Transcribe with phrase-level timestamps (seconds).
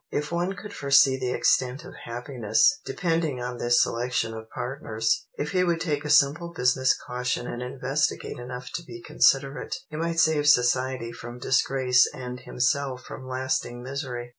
[0.09, 5.51] If one could foresee the extent of happiness depending on this selection of partners, if
[5.51, 10.19] he would take a simple business caution and investigate enough to be considerate, he might
[10.19, 14.29] save society from disgrace and himself from lasting misery.